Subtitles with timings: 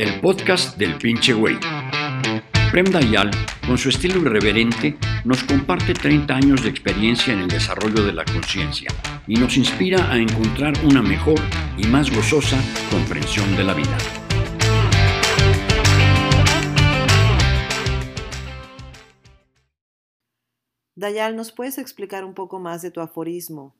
[0.00, 1.58] el podcast del pinche güey.
[2.70, 3.30] Prem Dayal,
[3.66, 4.96] con su estilo irreverente,
[5.26, 8.88] nos comparte 30 años de experiencia en el desarrollo de la conciencia
[9.26, 11.38] y nos inspira a encontrar una mejor
[11.76, 12.58] y más gozosa
[12.90, 13.98] comprensión de la vida.
[20.94, 23.76] Dayal, ¿nos puedes explicar un poco más de tu aforismo?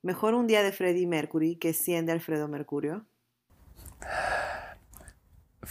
[0.00, 3.04] Mejor un día de Freddie Mercury que 100 de Alfredo Mercurio.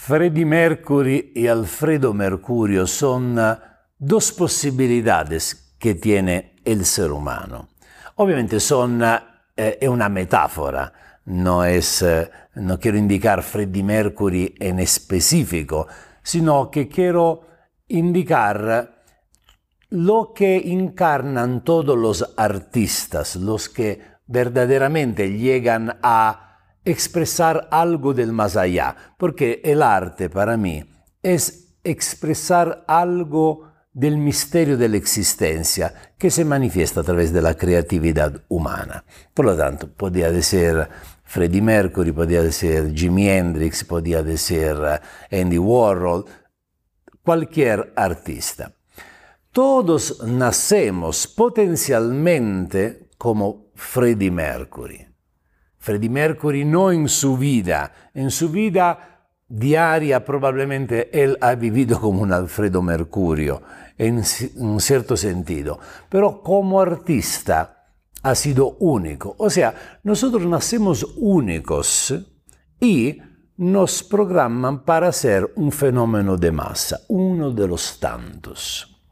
[0.00, 3.56] Freddie Mercury y Alfredo Mercurio son uh,
[3.98, 7.68] dos posibilidades que tiene el ser humano.
[8.14, 9.18] Obviamente son, uh,
[9.56, 10.92] es una metáfora,
[11.26, 15.88] no, es, uh, no quiero indicar Freddie Mercury en específico,
[16.22, 17.42] sino que quiero
[17.88, 19.02] indicar
[19.90, 26.47] lo que encarnan todos los artistas, los que verdaderamente llegan a
[26.90, 30.84] expresar algo del más allá, porque el arte para mí
[31.22, 37.54] es expresar algo del misterio de la existencia que se manifiesta a través de la
[37.54, 39.04] creatividad humana.
[39.34, 40.88] Por lo tanto, podría decir
[41.24, 44.76] Freddie Mercury, podría decir Jimi Hendrix, podría decir
[45.30, 46.24] Andy Warhol,
[47.22, 48.72] cualquier artista.
[49.52, 55.07] Todos nacemos potencialmente como Freddie Mercury.
[55.78, 62.22] Freddie Mercury no en su vida, en su vida diaria probablemente él ha vivido como
[62.22, 63.62] un Alfredo Mercurio,
[63.96, 64.22] en
[64.56, 67.86] un cierto sentido, pero como artista
[68.22, 69.34] ha sido único.
[69.38, 72.14] O sea, nosotros nacemos únicos
[72.80, 73.18] y
[73.56, 79.02] nos programan para ser un fenómeno de masa, uno de los tantos.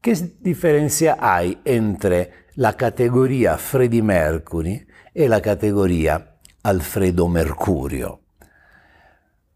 [0.00, 8.22] ¿Qué diferencia hay entre la categoría Freddie Mercury y la categoría Alfredo Mercurio?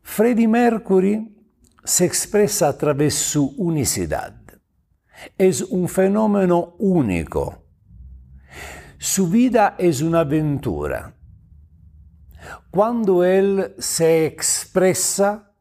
[0.02, 1.36] Freddie Mercury
[1.84, 4.40] se expresa a través de su unicidad.
[5.36, 7.64] Es un fenómeno único.
[8.98, 11.14] Su vida es una aventura.
[12.70, 15.52] Cuando él se expresa,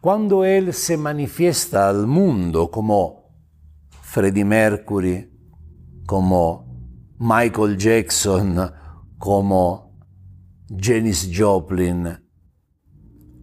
[0.00, 3.26] cuando él se manifiesta al mundo como
[4.02, 5.30] Freddie Mercury,
[6.06, 6.65] como
[7.18, 8.72] Michael Jackson,
[9.18, 9.98] como
[10.68, 12.06] Janis Joplin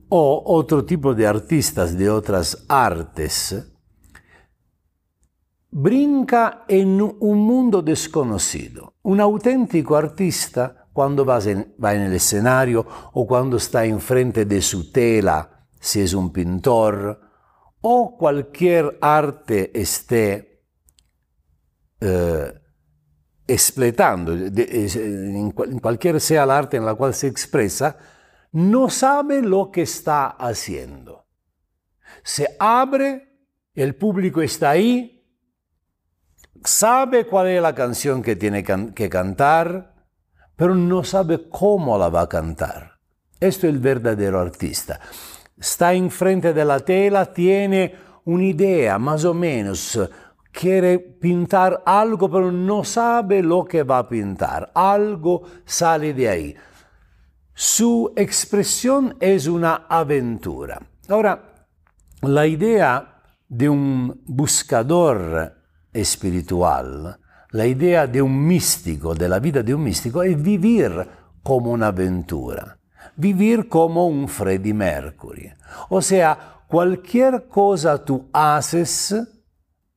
[0.10, 3.74] o otro tipo de artistas de otras artes,
[5.72, 8.94] brinca en un mundo desconocido.
[9.02, 14.62] Un auténtico artista, cuando va en, va en el escenario o cuando está enfrente de
[14.62, 17.20] su tela, si es un pintor,
[17.82, 20.64] o cualquier arte esté
[22.00, 22.54] eh,
[23.54, 27.98] expletando, en, cualquier sea el arte en la cual se expresa,
[28.52, 31.26] no sabe lo que está haciendo.
[32.24, 33.40] Se abre,
[33.74, 35.26] el público está ahí,
[36.64, 39.94] sabe cuál es la canción que tiene que cantar,
[40.56, 43.00] pero no sabe cómo la va a cantar.
[43.40, 45.00] Esto es el verdadero artista.
[45.60, 50.00] Está enfrente de la tela, tiene una idea más o menos
[50.54, 54.72] quiere pintar algo, pero no sabe lo que va a pintar.
[54.74, 56.56] Algo sale de ahí.
[57.54, 60.80] Su expresión es una aventura.
[61.10, 61.68] Ahora,
[62.22, 65.54] la idea de un buscador
[65.92, 67.20] espiritual,
[67.52, 70.92] la idea de un místico, de la vida de un místico, es vivir
[71.44, 72.78] como una aventura,
[73.16, 75.52] vivir como un Freddie Mercury.
[75.90, 79.16] O sea, cualquier cosa tú haces,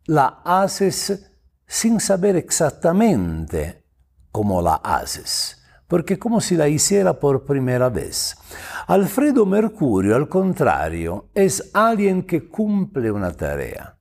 [0.07, 1.31] la haces
[1.67, 3.85] sin saber exactamente
[4.31, 8.37] cómo la haces, porque como si la hiciera por primera vez.
[8.87, 13.97] Alfredo Mercurio, al contrario, es alguien que cumple una tarea.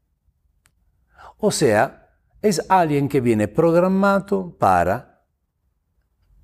[1.38, 2.10] O sea,
[2.42, 5.24] es alguien que viene programado para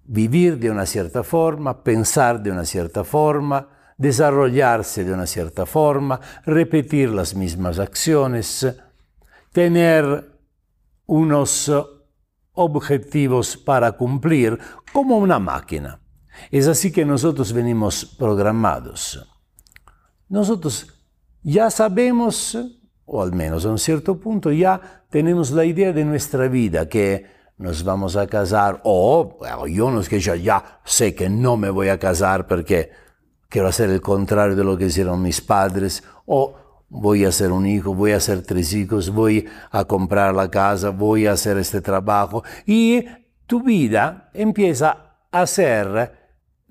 [0.03, 6.19] vivir de una cierta forma, pensar de una cierta forma, desarrollarse de una cierta forma,
[6.45, 8.67] repetir las mismas acciones,
[9.51, 10.39] tener
[11.05, 11.71] unos
[12.53, 14.57] objetivos para cumplir
[14.93, 15.99] como una máquina.
[16.49, 19.27] Es así que nosotros venimos programados.
[20.29, 20.87] Nosotros
[21.43, 22.57] ya sabemos,
[23.05, 27.25] o al menos a un cierto punto, ya tenemos la idea de nuestra vida, que
[27.57, 29.37] nos vamos a casar, o
[29.67, 32.91] yo no es que ya sé que no me voy a casar porque
[33.49, 36.55] quiero hacer el contrario de lo que hicieron mis padres, o
[36.91, 40.89] voy a hacer un hijo, voy a hacer tres hijos, voy a comprar la casa,
[40.89, 42.43] voy a hacer este trabajo.
[42.65, 43.05] Y
[43.47, 46.11] tu vida empieza a ser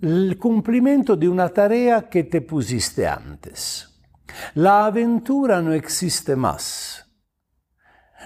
[0.01, 3.89] el cumplimiento de una tarea que te pusiste antes.
[4.55, 7.07] La aventura no existe más.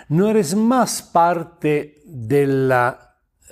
[0.08, 2.70] No eres más parte del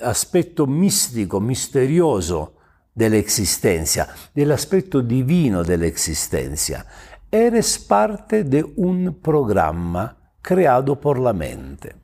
[0.01, 2.57] aspetto místico, misterioso
[2.93, 6.85] dell'esistenza, dell'aspetto divino dell'esistenza.
[7.33, 11.95] Eres parte de un programma creado por la mente.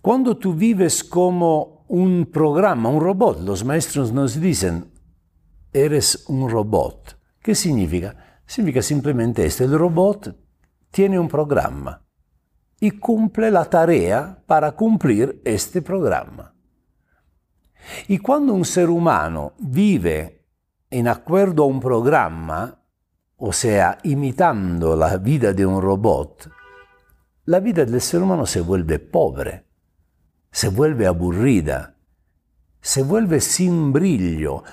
[0.00, 4.92] Cuando tú vives como un programa, un robot, los maestros nos dicen,
[5.72, 7.18] eres un robot.
[7.42, 8.42] ¿Qué significa?
[8.46, 10.36] Significa simplemente esto, el robot
[10.92, 12.00] tiene un programa
[12.78, 16.54] y cumple la tarea para cumplir este programa.
[18.06, 20.46] Y cuando un ser humano vive
[20.90, 22.77] en acuerdo a un programa,
[23.38, 26.50] o sea, imitando la vida de un robot,
[27.46, 29.64] la vida del ser humano se vuelve pobre,
[30.50, 31.94] se vuelve aburrida,
[32.80, 34.64] se vuelve sin brillo.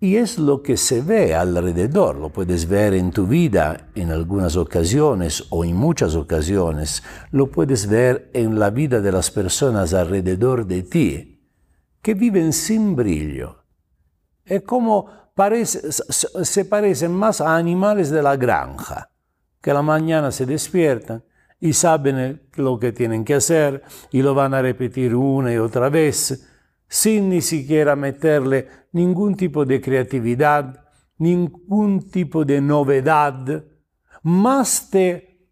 [0.00, 4.56] Y es lo que se ve alrededor, lo puedes ver en tu vida en algunas
[4.56, 10.66] ocasiones o en muchas ocasiones, lo puedes ver en la vida de las personas alrededor
[10.66, 11.40] de ti
[12.02, 13.64] que viven sin brillo.
[14.48, 19.10] Es como parece, se parecen más a animales de la granja,
[19.60, 21.22] que la mañana se despiertan
[21.60, 25.88] y saben lo que tienen que hacer y lo van a repetir una y otra
[25.90, 26.48] vez,
[26.88, 30.84] sin ni siquiera meterle ningún tipo de creatividad,
[31.18, 33.64] ningún tipo de novedad,
[34.22, 35.46] más te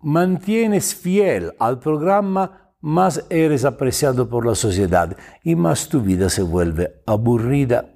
[0.00, 6.42] mantienes fiel al programa más eres apreciado por la sociedad y más tu vida se
[6.42, 7.95] vuelve aburrida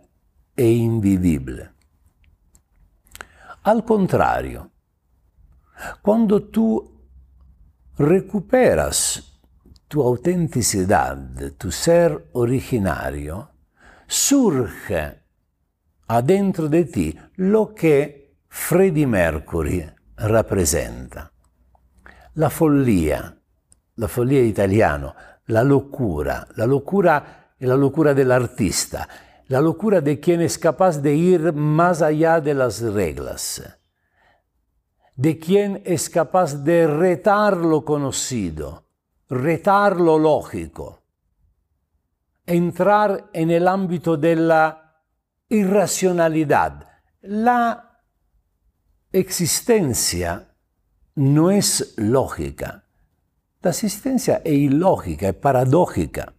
[0.61, 1.73] e invivible.
[3.63, 4.71] Al contrario,
[6.03, 7.01] cuando tú
[7.97, 9.41] recuperas
[9.89, 11.17] tu autenticidad,
[11.57, 13.49] tu ser originario,
[14.07, 15.23] surge
[16.09, 21.33] adentro de ti lo que Freddie Mercury rappresenta,
[22.35, 23.35] la follia,
[23.95, 25.15] la follia italiana,
[25.47, 29.09] la locura, la locura es la locura del artista,
[29.51, 33.61] la locura de quien es capaz de ir más allá de las reglas,
[35.17, 38.87] de quien es capaz de retar lo conocido,
[39.29, 41.03] retar lo lógico,
[42.47, 45.03] entrar en el ámbito de la
[45.49, 46.87] irracionalidad.
[47.23, 48.05] La
[49.11, 50.55] existencia
[51.17, 52.85] no es lógica,
[53.63, 56.33] la asistencia è illogica, è paradójica.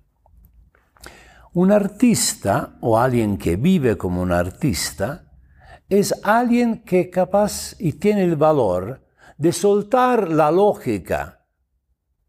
[1.53, 5.25] Un artista o alguien que vive como un artista
[5.89, 9.05] es alguien que es capaz y tiene el valor
[9.37, 11.45] de soltar la lógica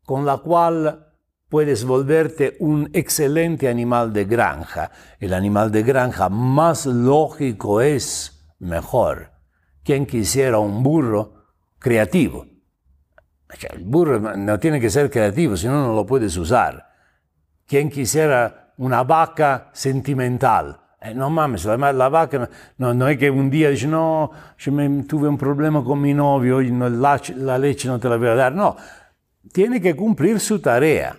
[0.05, 1.07] con la cual
[1.49, 4.91] puedes volverte un excelente animal de granja.
[5.21, 9.31] El animal de granja más lógico es mejor.
[9.85, 11.45] Quien quisiera un burro
[11.79, 12.47] creativo?
[13.71, 16.89] El burro no tiene que ser creativo, si no, no lo puedes usar.
[17.67, 22.49] Quien quisiera una vaca sentimental, eh, no mames, la, vaca
[22.79, 24.31] no, es que un día dice no,
[25.07, 28.29] tuve un problema con mi novio, y no, la, la, leche no te la voy
[28.29, 28.53] a dar.
[28.53, 28.77] No,
[29.53, 31.17] tiene que cumplir su tarea.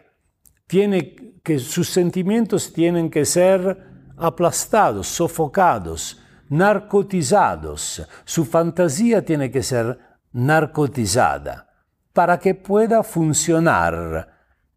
[0.67, 8.05] Tiene que, sus sentimientos tienen que ser aplastados, sofocados, narcotizados.
[8.25, 9.99] Su fantasía tiene que ser
[10.33, 11.69] narcotizada
[12.11, 14.29] para que pueda funcionar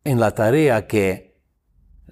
[0.05, 1.26] en la tarea que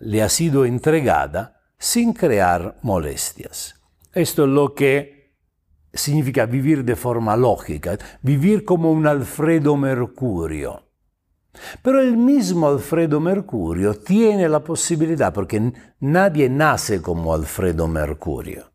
[0.04, 3.74] le ha sido entregada sin crear molestias.
[4.12, 5.34] Esto es lo que
[5.92, 10.82] significa vivir de forma lógica, vivir como un Alfredo Mercurio.
[11.82, 18.72] Pero el mismo Alfredo Mercurio tiene la posibilidad, porque nadie nace como Alfredo Mercurio.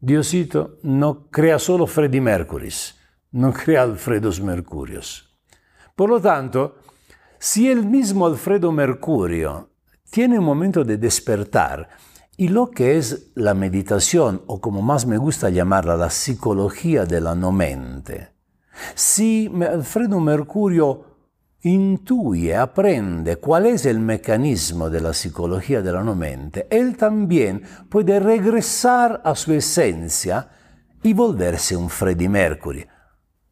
[0.00, 2.96] Diosito no crea solo Freddy Mercuris,
[3.32, 5.36] no crea Alfredo Mercurios.
[5.96, 6.76] Por lo tanto,
[7.38, 9.70] si el mismo Alfredo Mercurio
[10.10, 11.88] tiene un momento de despertar
[12.36, 17.20] y lo que es la meditación, o como más me gusta llamarla, la psicología de
[17.20, 18.30] la no mente,
[18.94, 21.04] si Alfredo Mercurio
[21.62, 27.62] intuye, aprende cuál es el mecanismo de la psicología de la no mente, él también
[27.88, 30.48] puede regresar a su esencia
[31.02, 32.86] y volverse un Freddie Mercury,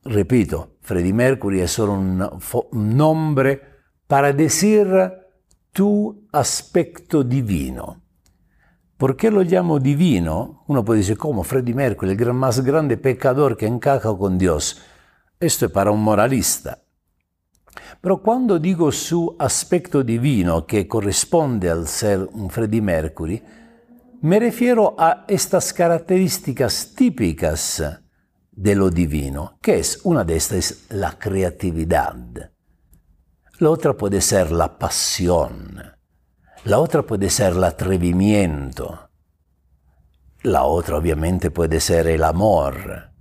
[0.04, 2.22] repito, Freddie Mercury es solo un,
[2.70, 3.75] un nombre
[4.06, 4.88] para decir
[5.72, 8.02] tu aspecto divino.
[8.96, 10.64] ¿Por qué lo llamo divino?
[10.68, 11.44] Uno puede decir, ¿cómo?
[11.44, 14.80] Freddie Mercury, el más grande pecador que encaja con Dios.
[15.38, 16.82] Esto es para un moralista.
[18.00, 23.42] Pero cuando digo su aspecto divino, que corresponde al ser un Freddie Mercury,
[24.22, 27.82] me refiero a estas características típicas
[28.50, 32.16] de lo divino, que es una de estas es la creatividad.
[33.58, 35.80] La otra puede ser la pasión.
[36.64, 39.08] La otra puede ser el atrevimiento.
[40.42, 43.12] La otra obviamente puede ser el amor.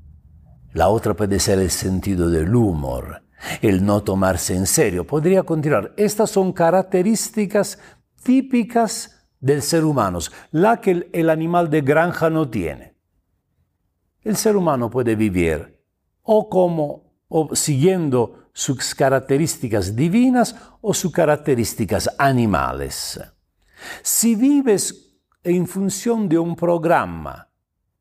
[0.74, 3.24] La otra puede ser el sentido del humor,
[3.62, 5.08] el no tomarse en serio.
[5.08, 5.94] Podría continuar.
[5.96, 7.80] Estas son características
[8.22, 10.20] típicas del ser humano,
[10.51, 12.98] la que el animal de granja no tiene.
[14.22, 15.82] El ser humano puede vivir
[16.24, 23.19] o como o siguiendo sus características divinas o sus características animales.
[24.01, 27.50] Si vives en función de un programa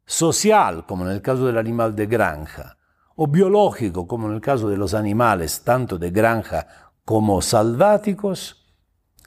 [0.06, 2.78] social, como en el caso del animal de granja,
[3.16, 6.68] o biológico, como en el caso de los animales, tanto de granja
[7.04, 8.72] como salváticos,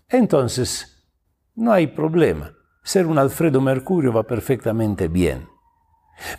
[0.07, 1.11] entonces
[1.55, 2.53] no hay problema.
[2.83, 5.49] Ser un Alfredo Mercurio va perfectamente bien.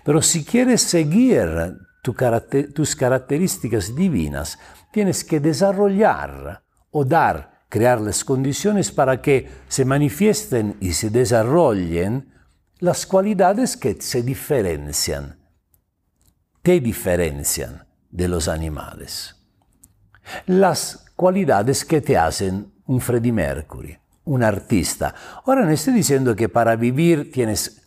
[0.02, 4.58] Pero si quieres seguir tus características divinas,
[4.92, 12.32] tienes que desarrollar o dar, crear las condiciones para que se manifiesten y se desarrollen
[12.78, 15.38] las cualidades que se diferencian,
[16.62, 19.34] te diferencian de los animales.
[20.46, 25.14] Las cualidades que te hacen un Freddie Mercury, un artista.
[25.44, 27.82] Ahora no estoy diciendo que para vivir tienes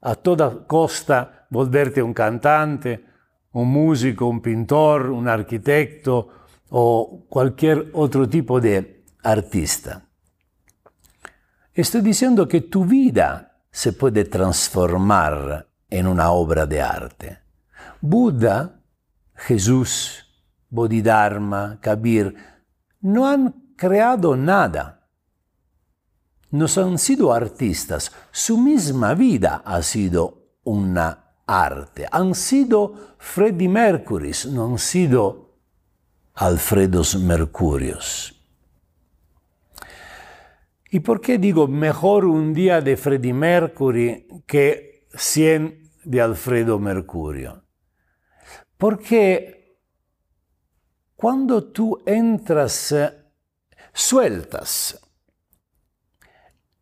[0.00, 3.04] a toda costa volverte un cantante,
[3.52, 6.28] un músico, un pintor, un arquitecto
[6.70, 10.02] o cualquier otro tipo de artista.
[11.72, 17.38] Estoy diciendo que tu vida se puede transformar en una obra de arte.
[18.00, 18.80] Buda,
[19.34, 20.24] Jesús,
[20.68, 22.34] Bodhidharma, Kabir,
[23.00, 24.98] no han creado nada
[26.50, 32.06] no han sido artistas, su misma vida ha sido una arte.
[32.12, 35.56] Han sido Freddie Mercury, no han sido
[36.34, 38.34] Alfredos Mercurios.
[40.90, 47.64] ¿Y por qué digo mejor un día de Freddie Mercury que 100 de Alfredo Mercurio?
[48.76, 49.76] Porque
[51.16, 52.94] cuando tú entras,
[53.92, 55.00] sueltas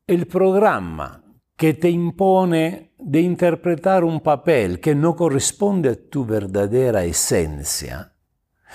[0.06, 1.25] el programa
[1.56, 8.12] que te impone de interpretar un papel que no corresponde a tu verdadera esencia,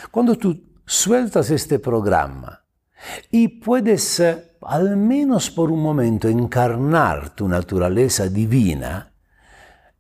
[0.10, 2.66] cuando tú sueltas este programa
[3.30, 9.14] y puedes eh, al menos por un momento encarnar tu naturaleza divina,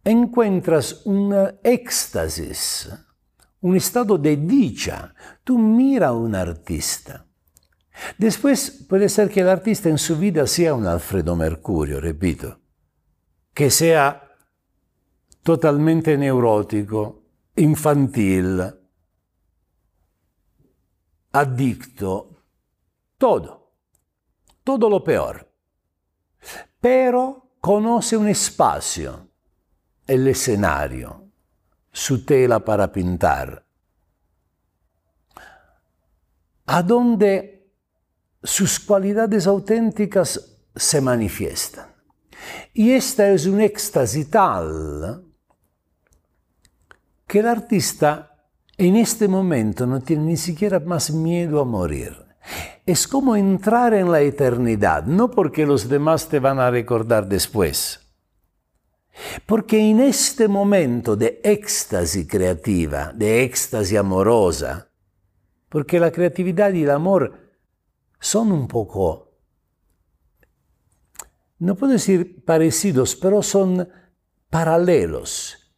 [0.04, 2.90] encuentras un éxtasis,
[3.62, 5.14] un estado de dicha.
[5.44, 7.26] Tú mira a un artista.
[8.18, 12.61] Después puede ser que el artista en su vida sea un Alfredo Mercurio, repito,
[13.54, 14.30] que sea
[15.44, 17.24] totalmente neurótico,
[17.56, 18.62] infantil,
[21.32, 22.44] adicto,
[23.18, 23.74] todo,
[24.64, 25.50] todo lo peor.
[26.80, 29.28] Pero conoce un espacio,
[30.08, 31.28] el escenario,
[31.92, 33.66] su tela para pintar,
[36.66, 37.70] a donde
[38.42, 41.91] sus cualidades auténticas se manifiestan.
[42.74, 45.24] Y esta es un éxtasis tal
[47.32, 48.32] que el artista
[48.78, 52.14] en este momento no tiene ni siquiera más miedo a morir.
[52.86, 58.02] Es como entrar en la eternidad, no porque los demás te van a recordar después,
[59.46, 64.90] porque en este momento de éxtasis creativa, de éxtasis amorosa,
[65.70, 67.40] porque la creatividad y el amor
[68.20, 69.31] son un poco,
[71.62, 73.88] no puedo decir parecidos, pero son
[74.50, 75.72] paralelos.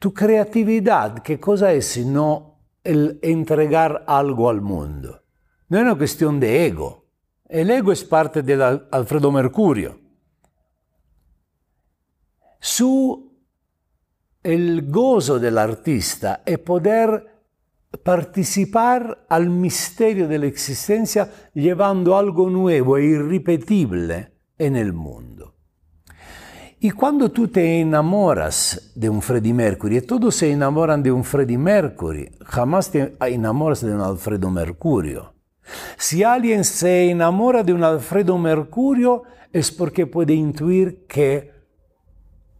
[0.00, 5.22] Tu creatividad, ¿qué cosa es sino el entregar algo al mundo?
[5.68, 7.06] No es una cuestión de ego.
[7.48, 10.00] El ego es parte de Alfredo Mercurio.
[12.58, 13.32] Su,
[14.42, 17.44] el gozo del artista es poder
[18.02, 25.54] participar al misterio de la existencia llevando algo nuevo e irrepetible en el mundo.
[26.78, 31.24] Y cuando tú te enamoras de un Freddie Mercury, y todos se enamoran de un
[31.24, 35.34] Freddie Mercury, jamás te enamoras de un Alfredo Mercurio.
[35.96, 41.52] Si alguien se enamora de un Alfredo Mercurio es porque puede intuir que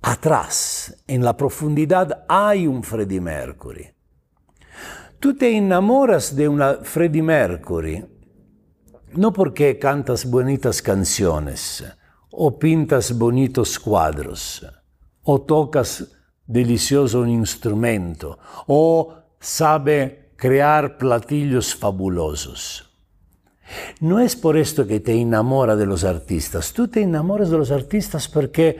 [0.03, 3.89] atrás, en la profundidad, hay un Freddie Mercury.
[5.19, 8.05] Tú te enamoras de una Freddie Mercury,
[9.15, 11.85] no porque cantas bonitas canciones
[12.31, 14.65] o pintas bonitos cuadros,
[15.23, 16.07] o tocas
[16.47, 22.89] delicioso un instrumento, o sabe crear platillos fabulosos.
[24.01, 27.71] No es por esto que te enamora de los artistas, tú te enamoras de los
[27.71, 28.79] artistas porque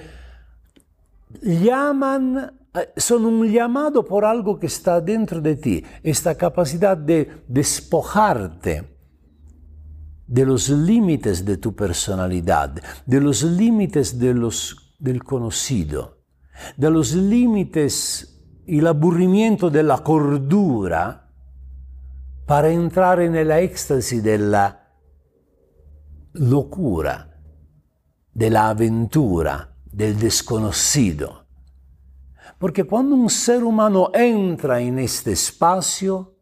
[1.43, 7.43] llaman, eh, son un llamado por algo que está dentro de ti, esta capacidad de
[7.47, 9.00] despojarte
[10.31, 12.73] de los límites de tu personalidad,
[13.05, 16.19] de los límites de los, del conocido,
[16.77, 21.33] de los límites y el aburrimiento de la cordura
[22.47, 24.95] para entrar en el éxtasis de la
[26.35, 27.37] locura,
[28.33, 31.45] de la aventura, del desconocido.
[32.57, 36.37] Porque cuando un ser humano entra en este espacio,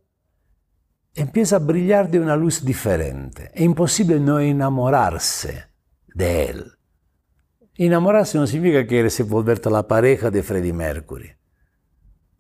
[1.19, 3.51] empieza a brillar de una luz diferente.
[3.53, 5.65] Es imposible no enamorarse
[6.15, 6.73] de él.
[7.77, 11.31] Enamorarse no significa que eres volverte la pareja de Freddie Mercury.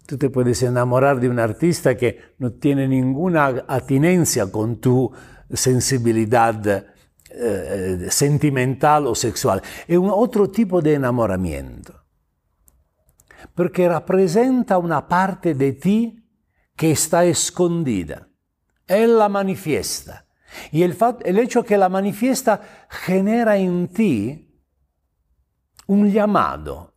[0.07, 5.13] Tú te puedes enamorar de un artista que no tiene ninguna atinencia con tu
[5.53, 6.87] sensibilidad
[7.31, 9.61] eh, sentimental o sexual.
[9.87, 11.95] Es un otro tipo de enamoramiento.
[13.55, 16.25] Porque representa una parte de ti
[16.75, 18.28] que está escondida.
[18.89, 20.25] Él la manifiesta.
[20.73, 24.49] Y el, el hecho que la manifiesta genera en ti
[25.87, 26.95] un llamado.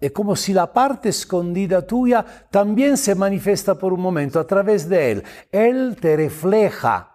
[0.00, 4.88] Es como si la parte escondida tuya también se manifiesta por un momento a través
[4.88, 5.24] de Él.
[5.50, 7.08] Él te refleja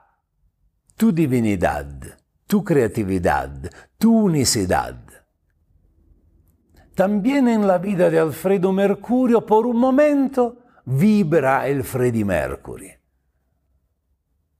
[0.95, 1.85] tu divinidad,
[2.47, 4.97] tu creatividad, tu unicidad.
[6.95, 12.96] También en la vida de Alfredo Mercurio, por un momento, vibra el Freddy Mercury.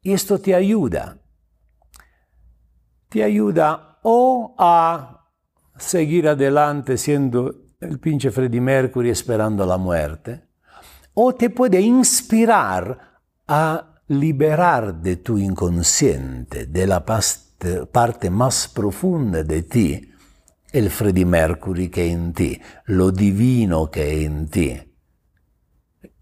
[0.08, 1.18] Y esto te ayuda.
[3.10, 5.28] Te ayuda o a
[5.78, 10.46] seguir adelante siendo el pinche Freddie Mercury esperando la muerte,
[11.14, 19.64] o te puede inspirar a liberar de tu inconsciente, de la parte más profunda de
[19.64, 20.10] ti,
[20.72, 24.74] el Freddie Mercury que hay en ti, lo divino que hay en ti,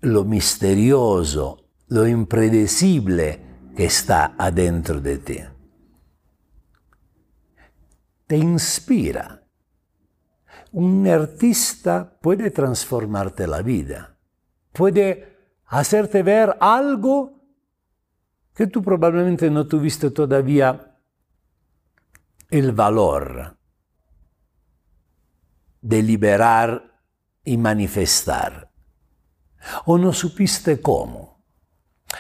[0.02, 3.45] lo misterioso, lo impredecible
[3.76, 5.40] que está adentro de ti.
[8.26, 9.44] Te inspira.
[10.72, 14.18] Un artista puede transformarte la vida,
[14.74, 17.42] puede hacerte ver algo
[18.54, 20.98] que tú probablemente no tuviste todavía
[22.50, 23.58] el valor
[25.82, 27.02] de liberar
[27.44, 28.72] y manifestar,
[29.86, 31.44] o no supiste cómo.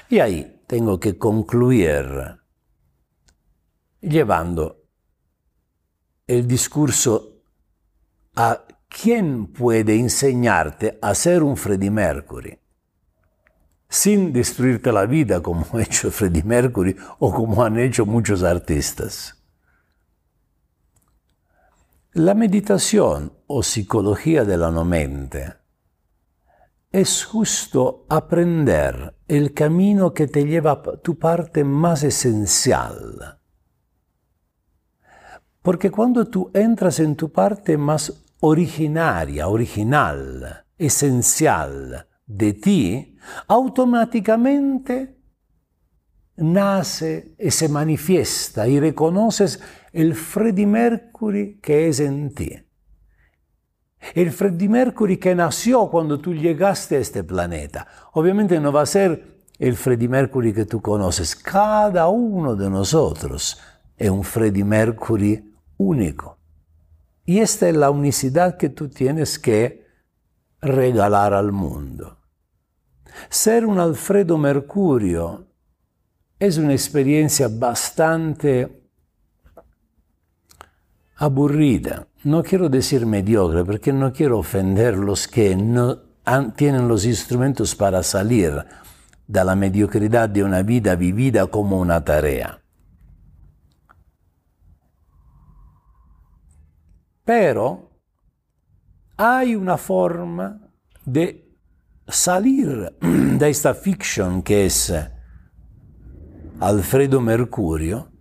[0.10, 2.39] Y ahí tengo que concluir
[4.01, 4.84] llevando
[6.28, 7.41] el discurso
[8.36, 12.60] a quién puede enseñarte a ser un Freddie Mercury
[13.89, 19.41] sin destruirte la vida como ha hecho Freddie Mercury o como han hecho muchos artistas.
[22.13, 25.54] La meditación o psicología de la mente
[26.95, 33.41] es justo aprender el camino que te lleva a tu parte más esencial.
[35.62, 43.17] Porque cuando tú entras en tu parte más originaria, original, esencial de ti,
[43.49, 45.19] automáticamente
[46.38, 49.60] nace y se manifiesta y reconoces
[49.91, 52.64] el Freddie Mercury que es en ti.
[54.13, 57.88] El Freddie Mercury que nació cuando tú llegaste a este planeta.
[58.13, 61.36] Obviamente no va a ser el Freddie Mercury que tú conoces.
[61.36, 63.60] Cada uno de nosotros
[63.98, 66.38] es un Freddie Mercury único.
[67.26, 69.86] Y esta es la unicidad que tú tienes que
[70.62, 72.18] regalar al mundo.
[73.30, 75.48] Ser un Alfredo Mercurio
[76.38, 78.85] es una experiencia bastante
[81.15, 85.99] aburrida no quiero decir mediocre porque no quiero ofender los que no
[86.56, 88.65] tienen los instrumentos para salir
[89.28, 92.62] la mediocridad de una vida vivida como una tarea.
[97.23, 97.91] Pero
[99.17, 100.62] hay una forma
[101.06, 101.56] de
[102.08, 104.93] salir de esta ficción que es
[106.60, 108.12] Alfredo Mercurio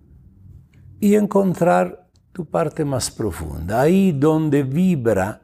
[1.01, 2.04] y encontrar
[2.35, 5.41] tu parte más profunda, ahí donde vibra,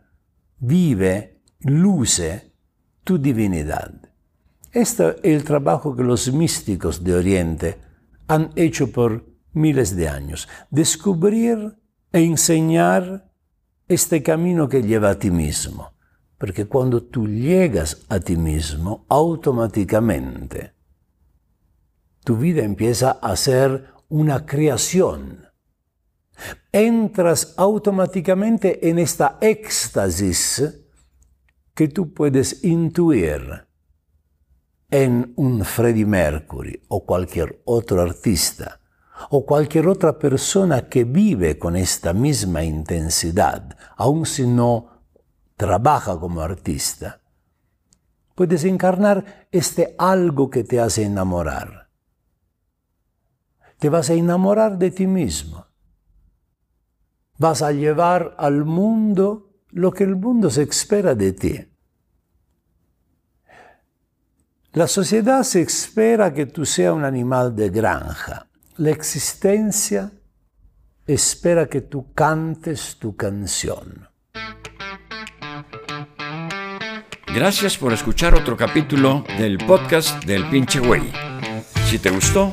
[0.59, 2.53] vive, luce
[3.05, 3.95] tu divinidad.
[4.73, 7.79] Este es el trabajo que los místicos de Oriente
[8.27, 11.79] han hecho por miles de años, descubrir
[12.13, 13.31] e enseñar
[13.87, 15.93] este camino que lleva a ti mismo.
[16.39, 20.73] Porque cuando tú llegas a ti mismo, automáticamente
[22.25, 25.50] tu vida empieza a ser una creación.
[26.73, 30.63] Entras automáticamente en esta éxtasis
[31.75, 33.67] que tú puedes intuir
[34.91, 38.81] en un Freddie Mercury o cualquier otro artista
[39.29, 45.05] o cualquier otra persona que vive con esta misma intensidad, aun si no
[45.57, 47.21] trabaja como artista.
[48.35, 51.91] Puedes encarnar este algo que te hace enamorar.
[53.79, 55.67] Te vas a enamorar de ti mismo.
[57.41, 61.59] Vas a llevar al mundo lo que el mundo se espera de ti.
[64.75, 68.47] La sociedad se espera que tú seas un animal de granja.
[68.77, 70.13] La existencia
[71.07, 74.07] espera que tú cantes tu canción.
[77.35, 81.11] Gracias por escuchar otro capítulo del podcast del pinche güey.
[81.87, 82.53] Si te gustó,